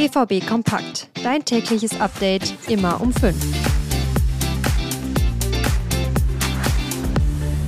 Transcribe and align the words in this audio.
BVB 0.00 0.46
Kompakt. 0.46 1.10
Dein 1.22 1.44
tägliches 1.44 2.00
Update 2.00 2.54
immer 2.70 3.02
um 3.02 3.12
5. 3.12 3.36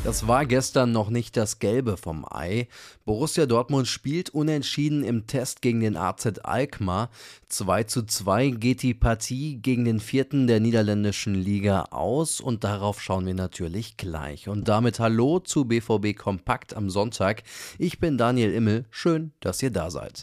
Das 0.02 0.26
war 0.26 0.46
gestern 0.46 0.92
noch 0.92 1.10
nicht 1.10 1.36
das 1.36 1.58
Gelbe 1.58 1.98
vom 1.98 2.24
Ei. 2.24 2.68
Borussia 3.04 3.44
Dortmund 3.44 3.86
spielt 3.86 4.30
unentschieden 4.30 5.04
im 5.04 5.26
Test 5.26 5.60
gegen 5.60 5.80
den 5.80 5.94
AZ 5.94 6.38
Alkmaar. 6.42 7.10
2 7.50 7.82
zu 7.84 8.06
2 8.06 8.48
geht 8.48 8.80
die 8.82 8.94
Partie 8.94 9.58
gegen 9.60 9.84
den 9.84 10.00
vierten 10.00 10.46
der 10.46 10.60
niederländischen 10.60 11.34
Liga 11.34 11.82
aus 11.90 12.40
und 12.40 12.64
darauf 12.64 13.02
schauen 13.02 13.26
wir 13.26 13.34
natürlich 13.34 13.98
gleich. 13.98 14.48
Und 14.48 14.68
damit 14.68 15.00
Hallo 15.00 15.38
zu 15.38 15.66
BVB 15.66 16.16
Kompakt 16.16 16.74
am 16.74 16.88
Sonntag. 16.88 17.42
Ich 17.78 18.00
bin 18.00 18.16
Daniel 18.16 18.54
Immel. 18.54 18.86
Schön, 18.90 19.32
dass 19.40 19.62
ihr 19.62 19.70
da 19.70 19.90
seid. 19.90 20.22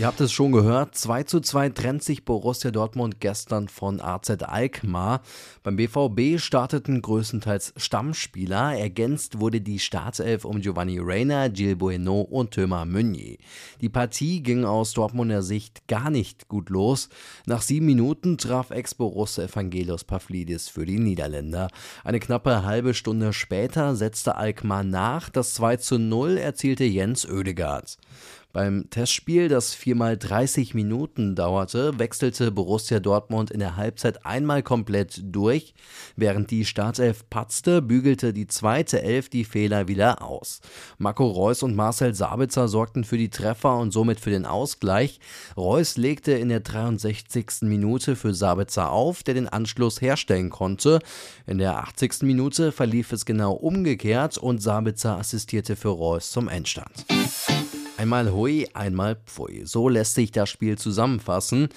Ihr 0.00 0.06
habt 0.06 0.22
es 0.22 0.32
schon 0.32 0.52
gehört, 0.52 0.94
2 0.94 1.24
zu 1.24 1.40
2 1.40 1.68
trennt 1.68 2.02
sich 2.02 2.24
Borussia 2.24 2.70
Dortmund 2.70 3.20
gestern 3.20 3.68
von 3.68 4.00
AZ 4.00 4.30
Alkmaar. 4.30 5.20
Beim 5.62 5.76
BVB 5.76 6.40
starteten 6.40 7.02
größtenteils 7.02 7.74
Stammspieler. 7.76 8.78
Ergänzt 8.78 9.40
wurde 9.40 9.60
die 9.60 9.78
Startelf 9.78 10.46
um 10.46 10.62
Giovanni 10.62 10.98
Reina, 11.02 11.48
Gil 11.48 11.76
Bueno 11.76 12.22
und 12.22 12.54
Thomas 12.54 12.86
Meunier. 12.86 13.36
Die 13.82 13.90
Partie 13.90 14.42
ging 14.42 14.64
aus 14.64 14.94
Dortmunder 14.94 15.42
Sicht 15.42 15.86
gar 15.86 16.08
nicht 16.08 16.48
gut 16.48 16.70
los. 16.70 17.10
Nach 17.44 17.60
sieben 17.60 17.84
Minuten 17.84 18.38
traf 18.38 18.70
Ex-Boruss 18.70 19.36
Evangelos 19.36 20.04
Pavlidis 20.04 20.70
für 20.70 20.86
die 20.86 20.98
Niederländer. 20.98 21.68
Eine 22.04 22.20
knappe 22.20 22.64
halbe 22.64 22.94
Stunde 22.94 23.34
später 23.34 23.94
setzte 23.94 24.36
Alkmaar 24.36 24.82
nach. 24.82 25.28
Das 25.28 25.52
2 25.52 25.76
zu 25.76 25.98
0 25.98 26.38
erzielte 26.38 26.84
Jens 26.84 27.28
Oedegaard. 27.28 27.98
Beim 28.52 28.90
Testspiel, 28.90 29.48
das 29.48 29.74
viermal 29.74 30.16
30 30.16 30.74
Minuten 30.74 31.36
dauerte, 31.36 32.00
wechselte 32.00 32.50
Borussia 32.50 32.98
Dortmund 32.98 33.52
in 33.52 33.60
der 33.60 33.76
Halbzeit 33.76 34.26
einmal 34.26 34.64
komplett 34.64 35.20
durch. 35.22 35.72
Während 36.16 36.50
die 36.50 36.64
Startelf 36.64 37.30
patzte, 37.30 37.80
bügelte 37.80 38.32
die 38.32 38.48
zweite 38.48 39.02
Elf 39.02 39.28
die 39.28 39.44
Fehler 39.44 39.86
wieder 39.86 40.22
aus. 40.22 40.60
Marco 40.98 41.26
Reus 41.28 41.62
und 41.62 41.76
Marcel 41.76 42.12
Sabitzer 42.12 42.66
sorgten 42.66 43.04
für 43.04 43.18
die 43.18 43.30
Treffer 43.30 43.78
und 43.78 43.92
somit 43.92 44.18
für 44.18 44.30
den 44.30 44.46
Ausgleich. 44.46 45.20
Reus 45.56 45.96
legte 45.96 46.32
in 46.32 46.48
der 46.48 46.60
63. 46.60 47.62
Minute 47.62 48.16
für 48.16 48.34
Sabitzer 48.34 48.90
auf, 48.90 49.22
der 49.22 49.34
den 49.34 49.48
Anschluss 49.48 50.00
herstellen 50.00 50.50
konnte. 50.50 50.98
In 51.46 51.58
der 51.58 51.78
80. 51.78 52.22
Minute 52.22 52.72
verlief 52.72 53.12
es 53.12 53.24
genau 53.24 53.52
umgekehrt 53.52 54.38
und 54.38 54.60
Sabitzer 54.60 55.16
assistierte 55.16 55.76
für 55.76 55.90
Reus 55.90 56.32
zum 56.32 56.48
Endstand. 56.48 57.06
Einmal 58.00 58.32
hui, 58.32 58.66
einmal 58.72 59.16
pfui. 59.26 59.66
So 59.66 59.90
lässt 59.90 60.14
sich 60.14 60.32
das 60.32 60.48
Spiel 60.48 60.78
zusammenfassen. 60.78 61.68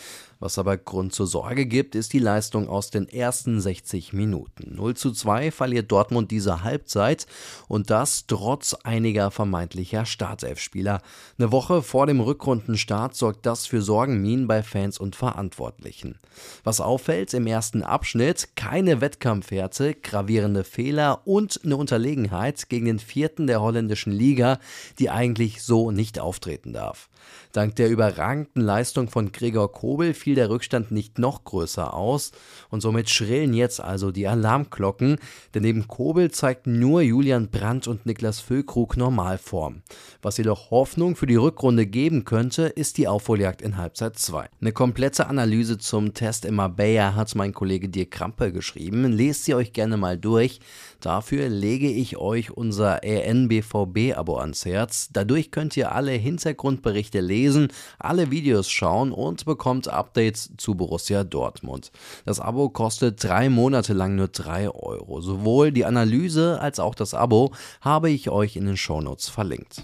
Was 0.43 0.57
aber 0.57 0.75
Grund 0.75 1.13
zur 1.13 1.25
Sorge 1.25 1.65
gibt, 1.65 1.95
ist 1.95 2.11
die 2.11 2.19
Leistung 2.19 2.67
aus 2.67 2.89
den 2.89 3.07
ersten 3.07 3.61
60 3.61 4.11
Minuten. 4.11 4.75
0 4.75 4.93
zu 4.93 5.13
2 5.13 5.51
verliert 5.51 5.89
Dortmund 5.89 6.31
diese 6.31 6.63
Halbzeit 6.63 7.27
und 7.69 7.89
das 7.89 8.27
trotz 8.27 8.73
einiger 8.73 9.31
vermeintlicher 9.31 10.05
Startelfspieler. 10.05 11.01
Eine 11.37 11.53
Woche 11.53 11.81
vor 11.81 12.07
dem 12.07 12.19
Rückrundenstart 12.19 13.15
sorgt 13.15 13.45
das 13.45 13.67
für 13.67 13.81
Sorgenminen 13.81 14.45
bei 14.45 14.63
Fans 14.63 14.99
und 14.99 15.15
Verantwortlichen. 15.15 16.19
Was 16.65 16.81
auffällt, 16.81 17.33
im 17.33 17.47
ersten 17.47 17.81
Abschnitt 17.81 18.49
keine 18.57 18.99
Wettkampfwerte, 18.99 19.93
gravierende 19.93 20.65
Fehler 20.65 21.21
und 21.23 21.61
eine 21.63 21.77
Unterlegenheit 21.77 22.67
gegen 22.67 22.87
den 22.87 22.99
vierten 22.99 23.47
der 23.47 23.61
holländischen 23.61 24.11
Liga, 24.11 24.59
die 24.99 25.09
eigentlich 25.09 25.63
so 25.63 25.91
nicht 25.91 26.19
auftreten 26.19 26.73
darf. 26.73 27.07
Dank 27.53 27.75
der 27.75 27.89
überragenden 27.89 28.63
Leistung 28.63 29.09
von 29.09 29.31
Gregor 29.31 29.71
Kobel 29.71 30.13
fiel 30.13 30.32
der 30.35 30.49
Rückstand 30.49 30.91
nicht 30.91 31.19
noch 31.19 31.43
größer 31.43 31.93
aus 31.93 32.31
und 32.69 32.81
somit 32.81 33.09
schrillen 33.09 33.53
jetzt 33.53 33.81
also 33.81 34.11
die 34.11 34.27
Alarmglocken, 34.27 35.17
denn 35.53 35.63
neben 35.63 35.87
Kobel 35.87 36.31
zeigten 36.31 36.79
nur 36.79 37.01
Julian 37.01 37.49
Brandt 37.49 37.87
und 37.87 38.05
Niklas 38.05 38.39
Füllkrug 38.39 38.97
Normalform. 38.97 39.81
Was 40.21 40.37
jedoch 40.37 40.71
Hoffnung 40.71 41.15
für 41.15 41.27
die 41.27 41.35
Rückrunde 41.35 41.85
geben 41.85 42.23
könnte, 42.23 42.63
ist 42.63 42.97
die 42.97 43.07
Aufholjagd 43.07 43.61
in 43.61 43.77
Halbzeit 43.77 44.17
2. 44.17 44.49
Eine 44.61 44.71
komplette 44.71 45.27
Analyse 45.27 45.77
zum 45.77 46.13
Test 46.13 46.45
in 46.45 46.55
Marbella 46.55 47.15
hat 47.15 47.35
mein 47.35 47.53
Kollege 47.53 47.89
Dirk 47.89 48.11
Krampe 48.11 48.51
geschrieben. 48.51 49.11
Lest 49.11 49.45
sie 49.45 49.55
euch 49.55 49.73
gerne 49.73 49.97
mal 49.97 50.17
durch. 50.17 50.59
Dafür 51.01 51.49
lege 51.49 51.89
ich 51.89 52.17
euch 52.17 52.51
unser 52.51 53.01
RNBVB-Abo 53.03 54.37
ans 54.37 54.65
Herz. 54.65 55.09
Dadurch 55.11 55.51
könnt 55.51 55.75
ihr 55.75 55.91
alle 55.91 56.11
Hintergrundberichte 56.11 57.19
lesen, 57.19 57.67
alle 57.99 58.31
Videos 58.31 58.69
schauen 58.69 59.11
und 59.11 59.43
bekommt 59.45 59.87
Updates 59.87 60.22
zu 60.31 60.75
Borussia 60.75 61.23
Dortmund. 61.23 61.91
Das 62.25 62.39
Abo 62.39 62.69
kostet 62.69 63.23
drei 63.23 63.49
Monate 63.49 63.93
lang 63.93 64.15
nur 64.15 64.29
drei 64.29 64.69
Euro. 64.69 65.21
Sowohl 65.21 65.71
die 65.71 65.85
Analyse 65.85 66.59
als 66.61 66.79
auch 66.79 66.95
das 66.95 67.13
Abo 67.13 67.51
habe 67.81 68.09
ich 68.09 68.29
euch 68.29 68.55
in 68.55 68.65
den 68.65 68.77
Shownotes 68.77 69.29
verlinkt. 69.29 69.83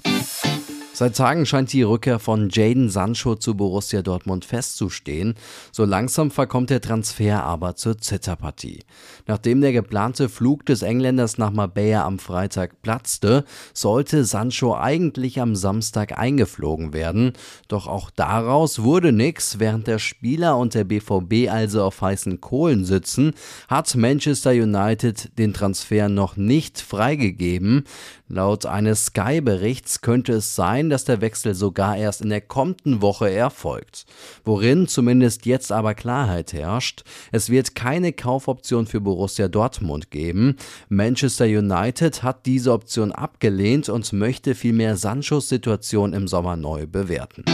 Seit 0.99 1.15
Tagen 1.15 1.45
scheint 1.45 1.71
die 1.71 1.83
Rückkehr 1.83 2.19
von 2.19 2.49
Jaden 2.49 2.89
Sancho 2.89 3.35
zu 3.35 3.55
Borussia 3.55 4.01
Dortmund 4.01 4.43
festzustehen. 4.43 5.35
So 5.71 5.85
langsam 5.85 6.29
verkommt 6.29 6.71
der 6.71 6.81
Transfer 6.81 7.41
aber 7.41 7.77
zur 7.77 7.99
Zitterpartie. 7.99 8.81
Nachdem 9.25 9.61
der 9.61 9.71
geplante 9.71 10.27
Flug 10.27 10.65
des 10.65 10.81
Engländers 10.81 11.37
nach 11.37 11.51
Marbella 11.51 12.03
am 12.03 12.19
Freitag 12.19 12.81
platzte, 12.81 13.45
sollte 13.73 14.25
Sancho 14.25 14.75
eigentlich 14.75 15.39
am 15.39 15.55
Samstag 15.55 16.19
eingeflogen 16.19 16.91
werden. 16.91 17.31
Doch 17.69 17.87
auch 17.87 18.09
daraus 18.09 18.83
wurde 18.83 19.13
nichts. 19.13 19.57
Während 19.57 19.87
der 19.87 19.99
Spieler 19.99 20.57
und 20.57 20.73
der 20.73 20.83
BVB 20.83 21.49
also 21.49 21.81
auf 21.81 22.01
heißen 22.01 22.41
Kohlen 22.41 22.83
sitzen, 22.83 23.35
hat 23.69 23.95
Manchester 23.95 24.51
United 24.51 25.37
den 25.39 25.53
Transfer 25.53 26.09
noch 26.09 26.35
nicht 26.35 26.81
freigegeben. 26.81 27.85
Laut 28.31 28.67
eines 28.67 29.05
Sky-Berichts 29.05 30.01
könnte 30.01 30.33
es 30.33 30.55
dass 30.89 31.05
der 31.05 31.21
Wechsel 31.21 31.55
sogar 31.55 31.97
erst 31.97 32.21
in 32.21 32.29
der 32.29 32.41
kommenden 32.41 33.01
Woche 33.01 33.29
erfolgt. 33.31 34.05
Worin 34.43 34.87
zumindest 34.87 35.45
jetzt 35.45 35.71
aber 35.71 35.93
Klarheit 35.93 36.53
herrscht. 36.53 37.03
Es 37.31 37.49
wird 37.49 37.75
keine 37.75 38.13
Kaufoption 38.13 38.87
für 38.87 39.01
Borussia 39.01 39.47
Dortmund 39.47 40.11
geben. 40.11 40.55
Manchester 40.89 41.45
United 41.45 42.23
hat 42.23 42.45
diese 42.45 42.73
Option 42.73 43.11
abgelehnt 43.11 43.89
und 43.89 44.11
möchte 44.13 44.55
vielmehr 44.55 44.97
Sanchos 44.97 45.49
Situation 45.49 46.13
im 46.13 46.27
Sommer 46.27 46.55
neu 46.55 46.87
bewerten. 46.87 47.45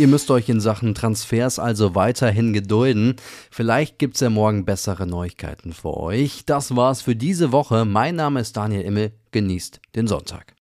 Ihr 0.00 0.08
müsst 0.08 0.30
euch 0.30 0.48
in 0.48 0.62
Sachen 0.62 0.94
Transfers 0.94 1.58
also 1.58 1.94
weiterhin 1.94 2.54
gedulden. 2.54 3.16
Vielleicht 3.50 3.98
gibt 3.98 4.14
es 4.14 4.22
ja 4.22 4.30
morgen 4.30 4.64
bessere 4.64 5.06
Neuigkeiten 5.06 5.74
für 5.74 5.94
euch. 5.94 6.46
Das 6.46 6.74
war's 6.74 7.02
für 7.02 7.14
diese 7.14 7.52
Woche. 7.52 7.84
Mein 7.84 8.16
Name 8.16 8.40
ist 8.40 8.56
Daniel 8.56 8.80
Immel. 8.80 9.12
Genießt 9.32 9.78
den 9.94 10.06
Sonntag. 10.06 10.54